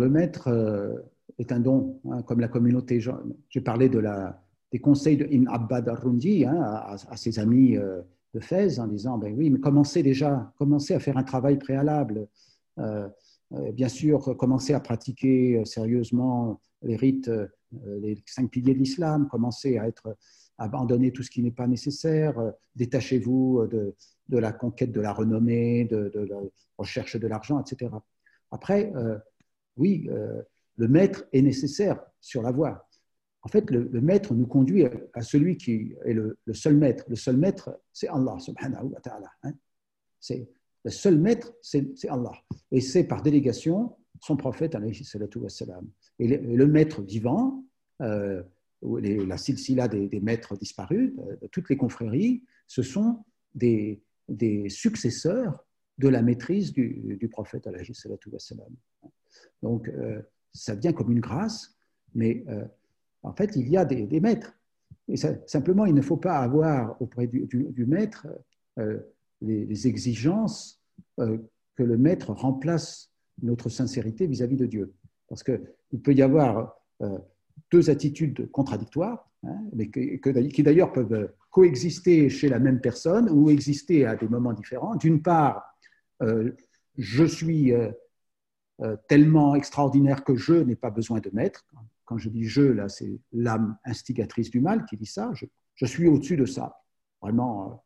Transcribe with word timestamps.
Le 0.00 0.08
maître 0.08 0.48
est 1.38 1.52
un 1.52 1.60
don, 1.60 2.00
hein, 2.10 2.22
comme 2.22 2.40
la 2.40 2.48
communauté. 2.48 3.00
J'ai 3.48 3.60
parlé 3.60 3.88
de 3.88 3.98
la, 3.98 4.42
des 4.72 4.78
conseils 4.78 5.16
de 5.16 5.26
Ibn 5.26 5.48
Abbad 5.48 5.88
al-Rundi 5.88 6.44
hein, 6.44 6.60
à, 6.60 7.16
ses 7.16 7.38
amis 7.38 7.76
de 7.76 8.40
Fès 8.40 8.78
en 8.78 8.86
disant 8.86 9.18
ben 9.18 9.34
oui, 9.36 9.50
mais 9.50 9.60
commencez 9.60 10.02
déjà, 10.02 10.52
commencez 10.58 10.94
à 10.94 11.00
faire 11.00 11.16
un 11.16 11.24
travail 11.24 11.58
préalable. 11.58 12.28
bien 13.72 13.88
sûr, 13.88 14.36
commencez 14.36 14.72
à 14.72 14.80
pratiquer 14.80 15.62
sérieusement 15.64 16.60
les 16.82 16.96
rites, 16.96 17.30
les 17.86 18.22
cinq 18.26 18.50
piliers 18.50 18.74
de 18.74 18.78
l'islam, 18.78 19.28
commencez 19.28 19.78
à 19.78 19.86
être 19.86 20.16
abandonner 20.60 21.10
tout 21.10 21.22
ce 21.22 21.30
qui 21.30 21.42
n'est 21.42 21.50
pas 21.50 21.66
nécessaire, 21.66 22.38
euh, 22.38 22.50
détachez-vous 22.76 23.66
de, 23.66 23.94
la 24.38 24.52
conquête 24.52 24.92
de 24.92 25.00
la 25.00 25.12
renommée, 25.12 25.86
de, 25.86 26.12
la 26.14 26.36
recherche 26.78 27.16
de 27.16 27.26
l'argent, 27.26 27.60
etc. 27.60 27.90
Après, 28.50 28.92
euh, 28.94 29.18
oui, 29.80 30.06
euh, 30.10 30.42
le 30.76 30.86
maître 30.86 31.24
est 31.32 31.42
nécessaire 31.42 32.00
sur 32.20 32.42
la 32.42 32.52
voie. 32.52 32.86
En 33.42 33.48
fait, 33.48 33.70
le, 33.70 34.00
maître 34.00 34.34
nous 34.34 34.46
conduit 34.46 34.84
à, 35.14 35.22
celui 35.22 35.56
qui 35.56 35.94
est 36.04 36.12
le, 36.12 36.36
seul 36.52 36.76
maître. 36.76 37.04
Le 37.08 37.16
seul 37.16 37.38
maître, 37.38 37.80
c'est 37.92 38.08
Allah, 38.08 38.38
subhanahu 38.38 38.88
wa 38.92 39.00
ta'ala. 39.00 39.30
Hein. 39.42 39.54
C'est, 40.20 40.46
le 40.84 40.90
seul 40.90 41.18
maître, 41.18 41.54
c'est, 41.62 41.86
Allah. 42.08 42.32
Et 42.70 42.82
c'est 42.82 43.04
par 43.04 43.22
délégation 43.22 43.96
son 44.20 44.36
prophète, 44.36 44.74
alayhi 44.74 45.04
salatu. 45.04 45.38
Et 46.18 46.28
le, 46.28 46.66
maître 46.66 47.00
vivant, 47.00 47.64
la 47.98 49.36
silsila 49.38 49.88
des, 49.88 50.08
des, 50.08 50.20
maîtres 50.20 50.56
disparus, 50.58 51.14
de, 51.16 51.46
toutes 51.46 51.70
les 51.70 51.78
confréries, 51.78 52.44
ce 52.66 52.82
sont 52.82 53.24
des, 53.54 54.02
successeurs 54.68 55.64
de 55.98 56.08
la 56.08 56.22
maîtrise 56.22 56.72
du, 56.72 57.28
prophète 57.30 57.66
Donc, 59.62 59.88
euh, 59.88 60.20
ça 60.52 60.74
vient 60.74 60.92
comme 60.92 61.12
une 61.12 61.20
grâce, 61.20 61.76
mais 62.14 62.44
euh, 62.48 62.64
en 63.22 63.32
fait, 63.32 63.56
il 63.56 63.68
y 63.68 63.76
a 63.76 63.84
des, 63.84 64.20
maîtres. 64.20 64.52
Et 65.08 65.16
simplement, 65.16 65.86
il 65.86 65.94
ne 65.94 66.02
faut 66.02 66.16
pas 66.16 66.38
avoir 66.38 67.00
auprès 67.00 67.26
du, 67.26 67.86
maître 67.86 68.26
euh, 68.78 68.98
les, 69.40 69.86
exigences 69.86 70.80
que 71.16 71.82
le 71.82 71.98
maître 71.98 72.32
remplace 72.32 73.12
notre 73.42 73.68
sincérité 73.68 74.26
vis-à-vis 74.26 74.56
-vis 74.56 74.58
de 74.58 74.66
Dieu. 74.66 74.94
Parce 75.28 75.42
qu'il 75.42 76.00
peut 76.02 76.14
y 76.14 76.22
avoir 76.22 76.80
deux 77.70 77.90
attitudes 77.90 78.50
contradictoires, 78.50 79.30
hein, 79.44 79.58
mais 79.72 79.88
qui 79.88 80.62
d'ailleurs 80.62 80.92
peuvent 80.92 81.32
coexister 81.50 82.28
chez 82.28 82.48
la 82.48 82.58
même 82.58 82.80
personne 82.80 83.28
ou 83.30 83.50
exister 83.50 84.06
à 84.06 84.16
des 84.16 84.28
moments 84.28 84.52
différents. 84.52 84.96
D'une 84.96 85.22
part, 85.22 85.76
je 86.98 87.24
suis 87.24 87.72
tellement 89.08 89.54
extraordinaire 89.54 90.24
que 90.24 90.36
je 90.36 90.54
n'ai 90.54 90.76
pas 90.76 90.90
besoin 90.90 91.20
de 91.20 91.30
maître. 91.32 91.64
Quand 92.04 92.18
je 92.18 92.28
dis 92.28 92.44
je, 92.44 92.62
là, 92.62 92.88
c'est 92.88 93.20
l'âme 93.32 93.76
instigatrice 93.84 94.50
du 94.50 94.60
mal 94.60 94.84
qui 94.86 94.96
dit 94.96 95.06
ça. 95.06 95.30
Je, 95.74 95.86
suis 95.86 96.08
au-dessus 96.08 96.36
de 96.36 96.46
ça. 96.46 96.82
Vraiment, 97.20 97.84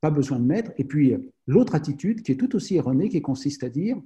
pas 0.00 0.10
besoin 0.10 0.38
de 0.38 0.44
maître. 0.44 0.72
Et 0.76 0.84
puis, 0.84 1.14
l'autre 1.46 1.74
attitude 1.74 2.22
qui 2.22 2.32
est 2.32 2.36
tout 2.36 2.54
aussi 2.56 2.76
erronée, 2.76 3.08
qui 3.08 3.22
consiste 3.22 3.64
à 3.64 3.68
dire 3.68 3.96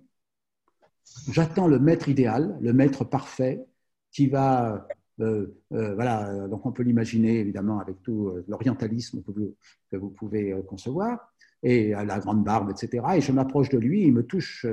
j'attends 1.30 1.66
le 1.66 1.78
maître 1.78 2.08
idéal, 2.08 2.58
le 2.60 2.72
maître 2.72 3.04
parfait, 3.04 3.64
qui 4.12 4.26
va, 4.26 4.86
euh, 5.20 5.46
euh, 5.72 5.94
voilà, 5.94 6.48
donc 6.48 6.66
on 6.66 6.72
peut 6.72 6.82
l'imaginer 6.82 7.38
évidemment 7.38 7.80
avec 7.80 8.02
tout 8.02 8.28
euh, 8.28 8.44
l'orientalisme 8.48 9.22
que 9.22 9.30
vous, 9.30 9.54
que 9.90 9.96
vous 9.96 10.10
pouvez 10.10 10.54
concevoir, 10.66 11.32
et 11.62 11.90
la 11.90 12.18
grande 12.18 12.42
barbe, 12.42 12.70
etc. 12.70 13.04
Et 13.16 13.20
je 13.20 13.32
m'approche 13.32 13.68
de 13.68 13.78
lui, 13.78 14.04
il 14.04 14.14
me 14.14 14.24
touche 14.24 14.66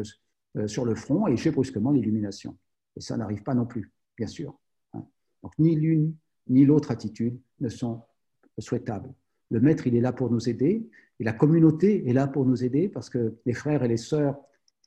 sur 0.65 0.85
le 0.85 0.95
front 0.95 1.27
et 1.27 1.37
j'ai 1.37 1.51
brusquement 1.51 1.91
l'illumination. 1.91 2.57
Et 2.95 3.01
ça 3.01 3.17
n'arrive 3.17 3.43
pas 3.43 3.53
non 3.53 3.65
plus, 3.65 3.91
bien 4.17 4.27
sûr. 4.27 4.57
Hein. 4.93 5.05
Donc 5.43 5.53
ni 5.59 5.75
l'une 5.75 6.15
ni 6.49 6.65
l'autre 6.65 6.91
attitude 6.91 7.39
ne 7.59 7.69
sont 7.69 8.01
souhaitables. 8.57 9.13
Le 9.51 9.59
maître, 9.59 9.85
il 9.85 9.95
est 9.95 10.01
là 10.01 10.13
pour 10.13 10.31
nous 10.31 10.49
aider, 10.49 10.89
et 11.19 11.23
la 11.23 11.33
communauté 11.33 12.07
est 12.09 12.13
là 12.13 12.27
pour 12.27 12.45
nous 12.45 12.63
aider 12.63 12.87
parce 12.87 13.09
que 13.09 13.35
les 13.45 13.53
frères 13.53 13.83
et 13.83 13.87
les 13.87 13.97
sœurs 13.97 14.37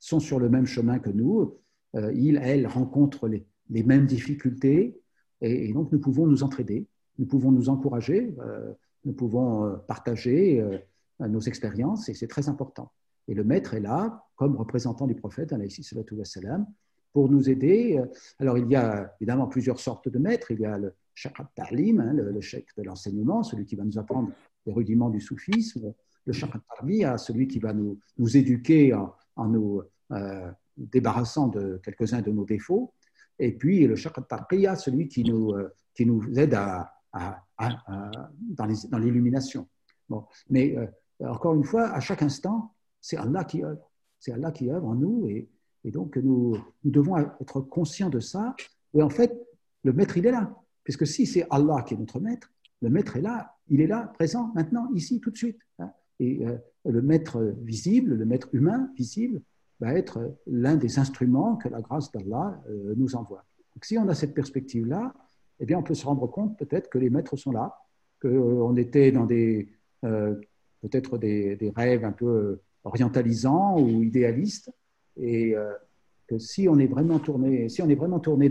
sont 0.01 0.21
sur 0.21 0.39
le 0.39 0.49
même 0.49 0.67
chemin 0.67 0.99
que 0.99 1.11
nous. 1.11 1.59
Ils, 1.95 2.41
elles 2.43 2.67
rencontrent 2.67 3.29
les, 3.29 3.45
les 3.71 3.83
mêmes 3.83 4.07
difficultés, 4.07 5.01
et, 5.41 5.73
donc 5.73 5.93
nous 5.93 6.01
pouvons 6.01 6.27
nous 6.27 6.43
entraider, 6.43 6.87
nous 7.19 7.27
pouvons 7.27 7.53
nous 7.53 7.69
encourager, 7.69 8.35
euh, 8.41 8.73
nous 9.05 9.13
pouvons 9.13 9.65
euh, 9.65 9.77
partager 9.77 10.61
euh, 10.61 10.79
nos 11.29 11.41
expériences, 11.41 12.09
et 12.09 12.15
c'est 12.15 12.27
très 12.27 12.49
important. 12.49 12.93
Et 13.29 13.35
le 13.35 13.45
maître 13.45 13.75
est 13.75 13.81
là 13.81 14.25
comme 14.41 14.57
représentant 14.57 15.07
du 15.07 15.15
prophète, 15.15 15.55
pour 17.13 17.29
nous 17.29 17.51
aider. 17.51 18.01
Alors, 18.39 18.57
il 18.57 18.71
y 18.71 18.75
a 18.75 19.15
évidemment 19.21 19.47
plusieurs 19.47 19.79
sortes 19.79 20.09
de 20.09 20.19
maîtres. 20.19 20.51
Il 20.51 20.61
y 20.61 20.65
a 20.65 20.79
le 20.79 20.95
shakhat 21.15 21.51
ta'lim, 21.55 22.01
hein, 22.01 22.15
le, 22.15 22.41
cheikh 22.41 22.69
de 22.79 22.83
l'enseignement, 22.83 23.43
celui 23.43 23.67
qui 23.67 23.77
va 23.77 23.85
nous 23.85 23.99
apprendre 23.99 24.31
les 24.65 24.73
rudiments 24.73 25.11
du 25.11 25.21
soufisme. 25.21 25.93
Le 26.25 26.33
shakhat 26.33 26.61
tarbiya, 26.71 27.19
celui 27.19 27.49
qui 27.49 27.59
va 27.59 27.75
nous, 27.75 27.99
nous 28.17 28.35
éduquer 28.35 28.95
en, 28.95 29.47
nous 29.47 29.83
débarrassant 30.79 31.49
de 31.49 31.79
quelques-uns 31.85 32.23
de 32.23 32.31
nos 32.31 32.47
défauts 32.47 32.95
et 33.39 33.53
puis 33.53 33.87
le 33.87 33.95
chakra 33.95 34.23
tarqiya, 34.23 34.75
celui 34.77 35.07
qui 35.09 35.23
nous, 35.23 35.51
euh, 35.51 35.75
qui 35.93 36.07
nous 36.07 36.23
aide 36.39 36.55
à, 36.55 36.95
dans 37.13 38.99
l'illumination. 38.99 39.69
Bon. 40.09 40.25
Mais 40.49 40.79
euh, 40.79 40.87
encore 41.29 41.55
une 41.55 41.65
fois, 41.65 41.91
à 41.91 42.01
chaque 42.01 42.23
instant, 42.23 42.75
c'est 43.03 43.19
Allah 43.19 43.45
qui. 43.45 43.63
C'est 44.21 44.33
Allah 44.33 44.53
qui 44.53 44.71
œuvre 44.71 44.87
en 44.87 44.95
nous 44.95 45.29
et, 45.29 45.49
donc 45.85 46.17
nous, 46.19 46.57
nous, 46.85 46.91
devons 46.91 47.17
être 47.17 47.61
conscients 47.63 48.11
de 48.11 48.21
ça. 48.21 48.55
Et 48.95 49.03
en 49.03 49.09
fait, 49.09 49.35
le 49.83 49.93
maître, 49.93 50.19
il 50.19 50.27
est 50.27 50.31
là. 50.31 50.55
Puisque 50.85 51.07
si 51.07 51.27
c'est 51.27 51.47
Allah 51.51 51.83
qui 51.83 51.95
est 51.95 51.97
notre 51.97 52.21
maître, 52.21 52.53
le 52.83 52.91
maître 52.91 53.17
est 53.17 53.23
là, 53.23 53.57
il 53.69 53.81
est 53.81 53.87
là, 53.87 54.13
présent, 54.15 54.53
maintenant, 54.55 54.89
ici, 54.95 55.21
tout 55.21 55.31
de 55.31 55.37
suite. 55.37 55.59
Hein. 55.79 55.91
Et 56.19 56.47
euh, 56.47 56.57
le 56.85 57.01
maître 57.01 57.55
visible, 57.63 58.15
le 58.15 58.25
maître 58.27 58.49
humain 58.53 58.91
visible, 58.95 59.41
va 59.81 59.95
être 59.95 60.37
l'un 60.47 60.77
des 60.77 60.99
instruments 60.99 61.57
que 61.57 61.69
la 61.69 61.81
grâce 61.81 62.13
d'Allah 62.13 62.63
euh, 62.69 62.95
nous 62.97 63.17
envoie. 63.17 63.45
Donc, 63.75 63.85
si 63.85 63.97
on 63.97 64.07
a 64.09 64.15
cette 64.15 64.35
perspective-là, 64.35 65.15
eh 65.61 65.67
bien, 65.67 65.79
on 65.79 65.83
peut 65.83 65.95
se 65.95 66.05
rendre 66.05 66.27
compte 66.27 66.59
peut-être 66.59 66.91
que 66.91 66.99
les 66.99 67.11
maîtres 67.11 67.37
sont 67.37 67.53
là, 67.53 67.79
qu'on 68.21 68.77
était 68.77 69.13
dans 69.13 69.25
des, 69.25 69.69
euh, 70.05 70.35
peut-être 70.83 71.19
des, 71.19 71.73
rêves 71.75 72.05
un 72.05 72.13
peu 72.13 72.61
orientalisants 72.85 73.79
ou 73.79 74.03
idéalistes, 74.03 74.71
et 75.17 75.55
euh, 75.55 75.73
que 76.27 76.39
si 76.39 76.69
on 76.69 76.79
est 76.79 76.87
vraiment 76.87 77.19
tourné, 77.19 77.69
si 77.69 77.83
on 77.83 77.89
est 77.89 77.95
vraiment 77.95 78.21
tourné 78.21 78.49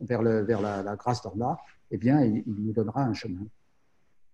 vers 0.00 0.22
la, 0.22 0.96
grâce 0.96 1.22
d'Allah, 1.22 1.58
eh 1.90 1.98
bien, 1.98 2.24
il 2.24 2.42
nous 2.46 2.72
donnera 2.72 3.04
un 3.04 3.14
chemin. 3.14 3.46